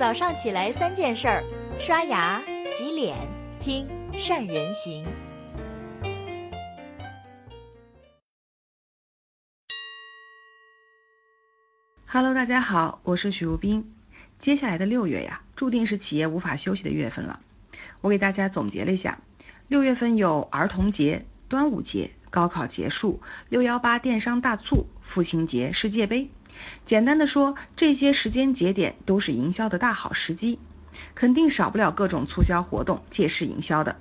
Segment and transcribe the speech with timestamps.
[0.00, 1.44] 早上起来三件事儿：
[1.78, 3.18] 刷牙、洗脸、
[3.60, 5.04] 听善人行。
[12.06, 13.92] Hello，大家好，我是许如冰。
[14.38, 17.40] 接下来的六月呀，注定是企业无法休息的月份了。
[18.00, 19.18] 我给大家总结了一下，
[19.68, 26.30] 六月份有儿童节、端午节、高考结束、六幺八电商大促、父亲节、世界杯。
[26.84, 30.58] 简单的说，这些时间节点都是营销的大好时机，
[31.14, 33.96] 肯定少不了各种促销活动、借势营销的。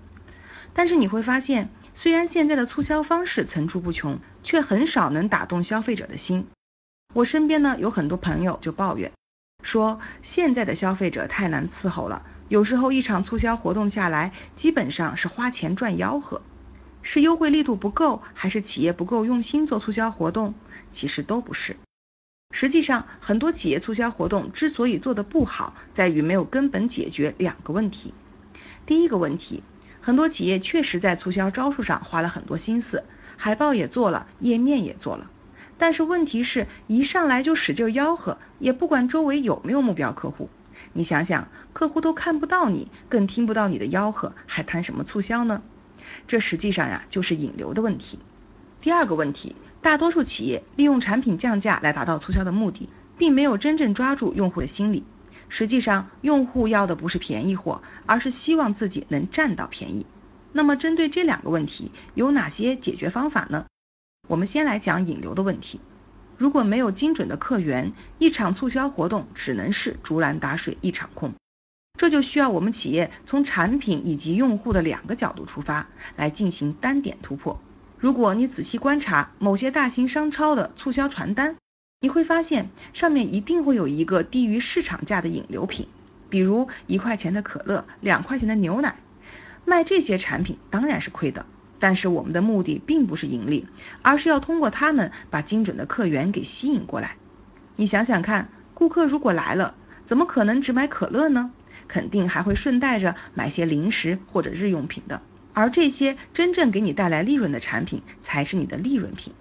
[0.73, 6.47] 但是你会发现，虽然现在的促销方式层出不穷，却很少能打动消费者的心。
[7.13, 9.11] 我身边呢有很多朋友就抱怨，
[9.63, 16.41] 说现在的消费者太难伺候了，有时候一场促销活动下来，基本上是花钱赚吆喝。
[17.01, 20.53] 是优惠力度不够，还是企业不够用心做促销活动？
[20.91, 21.77] 其实都不是。
[22.51, 28.13] 实际上，很多企业促销活动之所以做得不好，在于没有根本解决两个问题。
[28.85, 29.63] 第一个问题，
[30.01, 33.03] 很多企业确实在促销招数上花了很多心思，
[33.37, 35.29] 海报也做了，页面也做了，
[35.77, 40.49] 但是问题是一上来就使劲吆喝，也不管周围有没有目标客户。
[40.91, 45.61] 你想想，客户都看不到你，更听不到你的吆喝，还谈什么促销呢？
[46.27, 48.17] 这实际上呀，就是引流的问题。
[48.81, 49.55] 第二个问题。
[49.81, 55.03] 大多数企业利用产品降价来达到促销的目的，并没有真正抓住用户的心理。
[55.47, 60.05] 实际上，用户要的不是便宜货，而是希望自己能占到便宜。
[60.51, 63.65] 那么，针对这两个问题，有哪些解决方法呢？
[64.27, 65.79] 我们先来讲引流的问题。
[66.37, 71.33] 如果没有精准的客源，一场促销活动只能是竹篮打水一场空。
[71.97, 77.59] 这就需要我们企业从产品以及用户的两个角度出发，来进行单点突破。
[77.99, 81.57] 如果你仔细观察某些大型商超的促销传单，
[81.99, 85.89] 你会发现上面一定会有一个低于市场价的引流品，
[86.29, 88.95] 比如一块钱的可乐，两块钱的牛奶。
[89.65, 91.45] 卖这些产品当然是亏的，
[91.77, 93.67] 但是我们的目的并不是盈利，
[94.01, 97.17] 而是要通过他们把精准的客源给吸引过来。
[97.75, 101.51] 你想想看，顾客如果来了，怎么可能只买可乐呢？
[101.89, 105.21] 肯定还会顺带着买些零食或者日用品的。
[105.59, 109.33] 而这些真正给你带来利润的产品，才是你的利润品。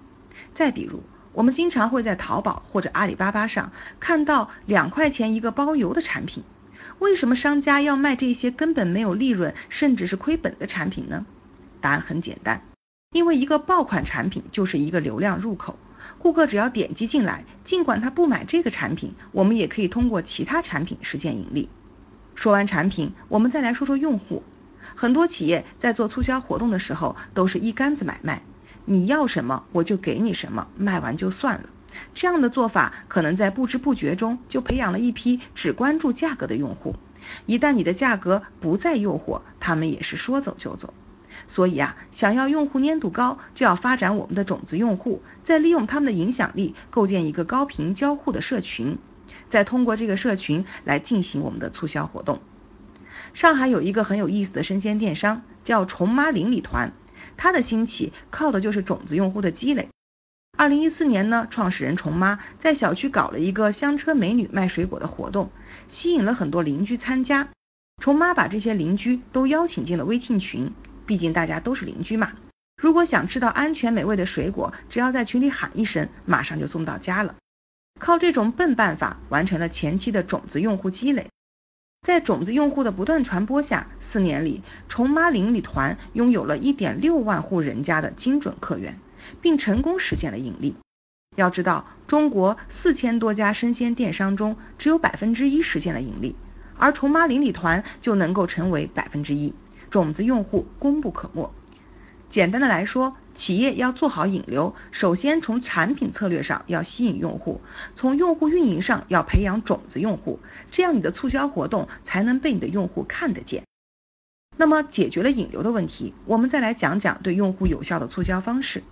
[0.53, 3.71] 再比如，我们经常会在淘宝或者阿里巴巴上
[4.01, 6.43] 看到两块钱一个包邮的产品。
[6.99, 11.25] 为什么商家要卖这些根本没有利润，甚至是亏本的产品呢？
[11.81, 12.63] 答案很简单，
[13.13, 15.79] 因为一个爆款产品就是一个流量入口，
[16.19, 21.69] 顾客只要点击进来，尽管他不买这个产品，我们也可以通过其他产品实现盈利。
[22.35, 24.43] 说完产品，我们再来说说用户。
[24.95, 28.43] 很多企业在做促销活动的时候，都是一竿子买卖，
[28.85, 31.69] 你要什么我就给你什么，卖完就算了。
[32.15, 36.97] 这样的做法可能在不知不觉中就培养了一批只关注价格的用户。
[37.47, 40.95] 一旦你的价格不再诱惑，他们也是说走就走。
[41.47, 48.99] 所以啊，想要用户粘度高，就要发展我们的种子用户，再利用他们的影响力，构建一个高频交互的社群，
[49.49, 52.41] 再通过这个社群来进行我们的促销活动。
[53.35, 56.93] 上海有一个很有意思的生鲜电商，叫虫妈邻里团，
[57.37, 59.89] 它的兴起靠的就是种子用户的积累。
[60.57, 65.51] 二零一四年呢，创始人虫妈在小区搞了一个香车美女卖水果的活动，
[65.87, 67.49] 吸引了很多邻居参加。
[68.03, 70.73] 虫妈把这些邻居都邀请进了微信群，
[71.07, 72.33] 毕竟大家都是邻居嘛。
[72.81, 77.37] 如果想吃到安全美味的水果，只要在群里喊一声，马上就送到家了。
[78.01, 81.29] 靠这种笨办法，完成了前期的种子用户积累。
[82.09, 88.99] 在种子用户的不断传播下，四年里，虫妈邻里团拥有了一点六万户人家的精准客源，
[89.43, 90.75] 并成功实现了盈利。
[91.37, 96.35] 要知道，中国四千多家生鲜电商中，只有百分之一实现了盈利，
[96.79, 99.53] 而虫妈邻里团就能够成为百分之一，
[99.91, 101.53] 种子用户功不可没。
[102.29, 107.63] 简单的来说，企业要做好引流，首先从产品策略上要吸引用户，
[107.95, 110.39] 从用户运营上要培养种子用户，
[110.71, 113.63] 这样你的促销活动才能被你的用户看得见。
[114.57, 118.83] 那么解决了引流的问题，我们再来讲讲对用户有效的促销方式。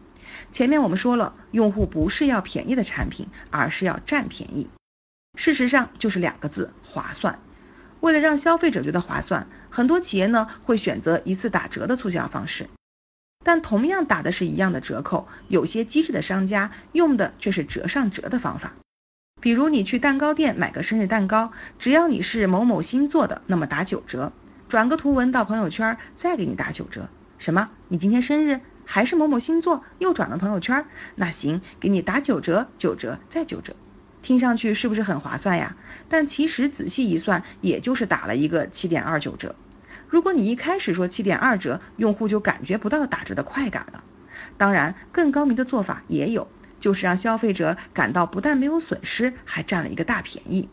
[0.51, 4.69] 前面我们说了，用户不是要便宜的产品，而是要占便宜。
[5.37, 7.39] 事实上就是两个字：划算。
[8.01, 12.69] 为了让消费者觉得划算，很多企业呢会选择一次打折的促销方式。
[13.47, 18.73] 但同样打的是一样的折扣，有些机智的商家用的却是折上折的方法。
[19.41, 24.33] 比如你去蛋糕店买个生日蛋糕，只要你是某某星座的，那么打九折。
[24.69, 27.09] 转个图文到朋友圈，再给你打九折。
[27.39, 27.71] 什么？
[27.87, 29.85] 你今天生日还是某某星座？
[30.01, 30.85] 又转了朋友圈？
[31.15, 33.77] 那行，给你打九折，九折再九折。
[34.23, 35.77] 听上去是不是很划算呀？
[36.09, 39.55] 但其实仔细一算，也就是打了一个七点二九折。
[40.09, 44.05] 如果你一开始说七点二折，用户就感觉不到打折的快感了。
[44.57, 46.49] 当然，更高明的做法也有，
[46.81, 50.69] 就是让消费者感到不但没有损失，还占了一个大便宜。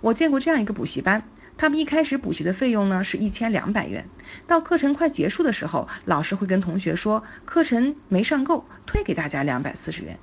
[0.00, 1.22] 我见过这样一个补习班，
[1.56, 4.08] 他们一开始补习的费用呢是一千两百元，
[4.46, 10.18] 到课程快结束的时候，老师会跟同学说课程没上够，退给大家两百四十元。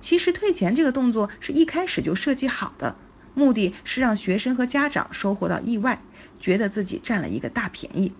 [0.00, 2.96] 其实退钱这个动作是一开始就设计好的，
[3.34, 6.00] 目的是让学生和家长收获到意外。
[6.40, 8.12] 觉得自己占了一个大便宜，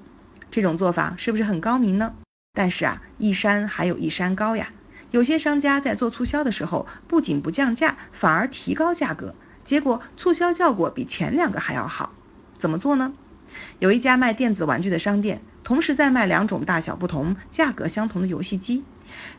[0.50, 2.14] 这种做法是不是很高明呢？
[2.54, 4.70] 但是啊，一山还有一山高呀。
[5.10, 12.14] 有些商家在做促销的时候，不仅不降价，反而提高价格，结果促销效果比前两个还要好。
[12.56, 13.12] 怎么做呢？
[13.78, 18.84] 有一家卖电子玩具的商店，同时在卖两种大小不同、价格相同的游戏机。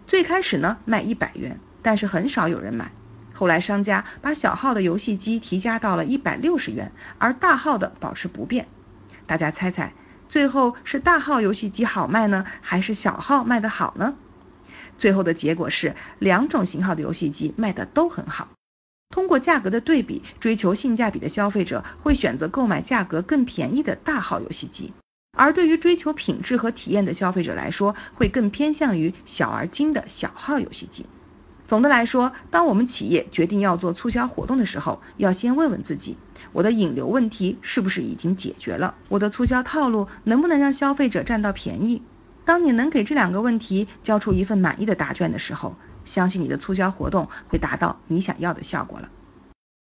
[0.06, 2.92] 最开始呢，卖一百元，但是很少有人买。
[3.36, 8.68] 后来商家把小号的游戏机提价到了一百六十元，而大号的保持不变。
[9.28, 9.94] 大家猜猜，
[10.30, 14.16] 最后是大号游戏机好卖呢，还是小号卖的好呢？
[14.98, 18.48] 最后的结果是两种型号的游戏机卖的都很好。
[19.10, 24.94] 通过价格的对比，追求性价比的消费者会选择购买价格更便宜的大号游戏机，
[25.38, 31.06] 而对于追求品质和体验的消费者来说，会更偏向于小而精的小号游戏机。
[31.67, 36.15] 总的来说，当我们企业决定要做促销活动的时候，要先问问自己，
[36.51, 38.94] 我的引流问题是不是已经解决了？
[39.09, 42.03] 我的促销套路能不能让消费者占到便宜？
[42.45, 45.75] 当你能给这两个问题交出一份满意的答卷的时候，
[46.06, 49.09] 相信你的促销活动会达到你想要的效果了。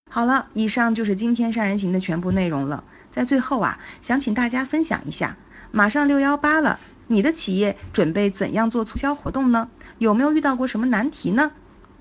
[0.10, 2.86] 好了，以上就是今天善人行的全部内容了。
[3.12, 5.38] 在最后啊，想请大家分享一下，
[5.70, 9.70] 马上六幺八了，你的企业准备怎样做促销活动呢？
[10.00, 11.52] 有没有遇到过什么难题呢？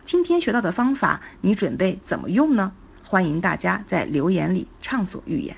[0.06, 2.72] 今天学到的方法，你准备怎么用呢？
[3.04, 5.56] 欢迎大家在留言里畅所欲言。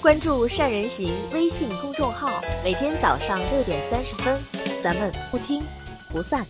[0.00, 4.40] 关注善人行微信公众号，每天早上六点三十分，
[4.80, 5.60] 咱们不听
[6.12, 6.46] 不散。